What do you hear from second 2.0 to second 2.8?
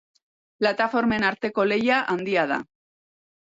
handia da.